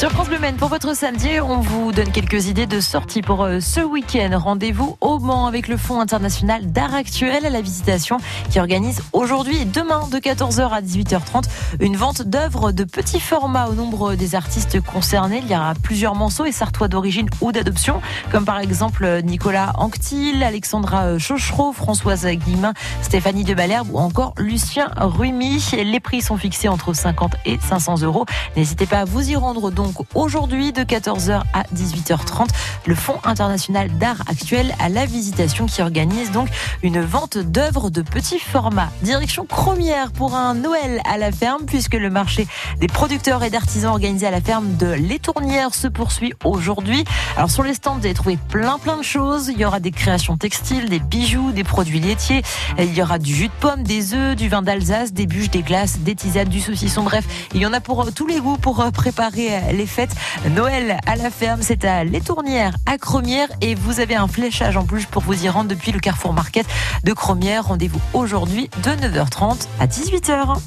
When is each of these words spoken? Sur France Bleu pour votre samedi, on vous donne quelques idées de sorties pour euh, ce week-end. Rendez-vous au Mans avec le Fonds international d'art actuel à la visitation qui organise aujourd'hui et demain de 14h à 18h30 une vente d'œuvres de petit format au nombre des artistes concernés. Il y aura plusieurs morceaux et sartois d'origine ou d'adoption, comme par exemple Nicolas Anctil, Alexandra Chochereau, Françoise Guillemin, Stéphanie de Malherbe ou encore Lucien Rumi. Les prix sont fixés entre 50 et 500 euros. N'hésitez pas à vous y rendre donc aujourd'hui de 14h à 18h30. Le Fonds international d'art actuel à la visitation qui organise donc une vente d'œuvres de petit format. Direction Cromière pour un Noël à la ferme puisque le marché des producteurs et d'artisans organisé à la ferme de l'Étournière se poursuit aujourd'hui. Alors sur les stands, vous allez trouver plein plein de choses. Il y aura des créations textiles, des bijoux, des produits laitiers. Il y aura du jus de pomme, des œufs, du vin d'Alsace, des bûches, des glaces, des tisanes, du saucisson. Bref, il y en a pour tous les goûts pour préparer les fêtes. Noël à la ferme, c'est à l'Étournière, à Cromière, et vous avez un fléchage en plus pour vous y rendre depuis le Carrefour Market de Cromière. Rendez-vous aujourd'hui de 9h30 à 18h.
Sur 0.00 0.10
France 0.12 0.28
Bleu 0.28 0.38
pour 0.56 0.70
votre 0.70 0.96
samedi, 0.96 1.28
on 1.42 1.60
vous 1.60 1.92
donne 1.92 2.10
quelques 2.10 2.46
idées 2.46 2.66
de 2.66 2.80
sorties 2.80 3.20
pour 3.20 3.44
euh, 3.44 3.60
ce 3.60 3.80
week-end. 3.80 4.30
Rendez-vous 4.32 4.96
au 5.02 5.18
Mans 5.18 5.46
avec 5.46 5.68
le 5.68 5.76
Fonds 5.76 6.00
international 6.00 6.72
d'art 6.72 6.94
actuel 6.94 7.44
à 7.44 7.50
la 7.50 7.60
visitation 7.60 8.16
qui 8.48 8.58
organise 8.58 9.02
aujourd'hui 9.12 9.60
et 9.60 9.64
demain 9.66 10.08
de 10.10 10.16
14h 10.16 10.70
à 10.70 10.80
18h30 10.80 11.44
une 11.80 11.96
vente 11.96 12.22
d'œuvres 12.22 12.72
de 12.72 12.84
petit 12.84 13.20
format 13.20 13.66
au 13.66 13.74
nombre 13.74 14.14
des 14.14 14.34
artistes 14.34 14.80
concernés. 14.80 15.42
Il 15.44 15.52
y 15.52 15.54
aura 15.54 15.74
plusieurs 15.74 16.14
morceaux 16.14 16.46
et 16.46 16.52
sartois 16.52 16.88
d'origine 16.88 17.28
ou 17.42 17.52
d'adoption, 17.52 18.00
comme 18.32 18.46
par 18.46 18.58
exemple 18.58 19.20
Nicolas 19.22 19.74
Anctil, 19.76 20.42
Alexandra 20.42 21.18
Chochereau, 21.18 21.74
Françoise 21.74 22.26
Guillemin, 22.26 22.72
Stéphanie 23.02 23.44
de 23.44 23.52
Malherbe 23.52 23.88
ou 23.92 23.98
encore 23.98 24.32
Lucien 24.38 24.90
Rumi. 24.96 25.62
Les 25.72 26.00
prix 26.00 26.22
sont 26.22 26.38
fixés 26.38 26.68
entre 26.68 26.94
50 26.94 27.36
et 27.44 27.58
500 27.60 28.00
euros. 28.00 28.24
N'hésitez 28.56 28.86
pas 28.86 29.00
à 29.00 29.04
vous 29.04 29.30
y 29.30 29.36
rendre 29.36 29.70
donc 29.70 29.89
aujourd'hui 30.14 30.72
de 30.72 30.82
14h 30.82 31.42
à 31.52 31.62
18h30. 31.74 32.48
Le 32.86 32.94
Fonds 32.94 33.20
international 33.24 33.90
d'art 33.98 34.22
actuel 34.26 34.74
à 34.78 34.88
la 34.88 35.06
visitation 35.06 35.66
qui 35.66 35.82
organise 35.82 36.30
donc 36.30 36.48
une 36.82 37.00
vente 37.00 37.38
d'œuvres 37.38 37.90
de 37.90 38.02
petit 38.02 38.38
format. 38.38 38.90
Direction 39.02 39.46
Cromière 39.46 40.12
pour 40.12 40.34
un 40.34 40.54
Noël 40.54 41.00
à 41.04 41.18
la 41.18 41.32
ferme 41.32 41.64
puisque 41.66 41.94
le 41.94 42.10
marché 42.10 42.46
des 42.78 42.86
producteurs 42.86 43.42
et 43.42 43.50
d'artisans 43.50 43.92
organisé 43.92 44.26
à 44.26 44.30
la 44.30 44.40
ferme 44.40 44.76
de 44.76 44.92
l'Étournière 44.92 45.74
se 45.74 45.88
poursuit 45.88 46.32
aujourd'hui. 46.44 47.04
Alors 47.36 47.50
sur 47.50 47.62
les 47.62 47.74
stands, 47.74 47.96
vous 47.96 48.04
allez 48.04 48.14
trouver 48.14 48.38
plein 48.48 48.78
plein 48.78 48.96
de 48.96 49.02
choses. 49.02 49.48
Il 49.48 49.58
y 49.58 49.64
aura 49.64 49.80
des 49.80 49.90
créations 49.90 50.36
textiles, 50.36 50.88
des 50.88 51.00
bijoux, 51.00 51.52
des 51.52 51.64
produits 51.64 52.00
laitiers. 52.00 52.42
Il 52.78 52.94
y 52.94 53.02
aura 53.02 53.18
du 53.18 53.34
jus 53.34 53.48
de 53.48 53.52
pomme, 53.60 53.82
des 53.82 54.14
œufs, 54.14 54.36
du 54.36 54.48
vin 54.48 54.62
d'Alsace, 54.62 55.12
des 55.12 55.26
bûches, 55.26 55.50
des 55.50 55.62
glaces, 55.62 55.98
des 56.00 56.14
tisanes, 56.14 56.48
du 56.48 56.60
saucisson. 56.60 57.02
Bref, 57.02 57.24
il 57.54 57.60
y 57.60 57.66
en 57.66 57.72
a 57.72 57.80
pour 57.80 58.12
tous 58.12 58.26
les 58.26 58.40
goûts 58.40 58.56
pour 58.56 58.84
préparer 58.92 59.50
les 59.80 59.86
fêtes. 59.86 60.14
Noël 60.50 60.98
à 61.06 61.16
la 61.16 61.30
ferme, 61.30 61.62
c'est 61.62 61.86
à 61.86 62.04
l'Étournière, 62.04 62.74
à 62.84 62.98
Cromière, 62.98 63.48
et 63.62 63.74
vous 63.74 64.00
avez 64.00 64.14
un 64.14 64.28
fléchage 64.28 64.76
en 64.76 64.84
plus 64.84 65.06
pour 65.06 65.22
vous 65.22 65.44
y 65.44 65.48
rendre 65.48 65.70
depuis 65.70 65.90
le 65.90 66.00
Carrefour 66.00 66.34
Market 66.34 66.66
de 67.04 67.12
Cromière. 67.14 67.68
Rendez-vous 67.68 68.00
aujourd'hui 68.12 68.68
de 68.82 68.90
9h30 68.90 69.66
à 69.80 69.86
18h. 69.86 70.58